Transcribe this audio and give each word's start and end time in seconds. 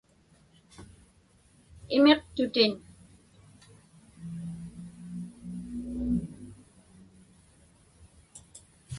Imiqtutin. 1.95 2.73